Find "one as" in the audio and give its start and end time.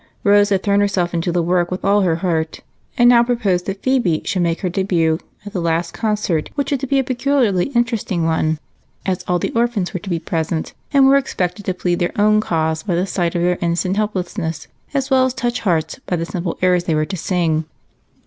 8.25-9.23